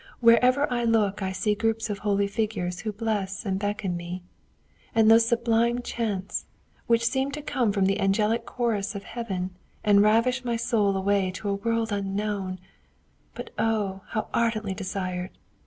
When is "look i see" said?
0.83-1.53